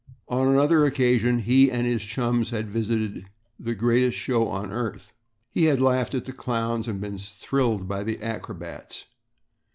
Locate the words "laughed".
5.79-6.15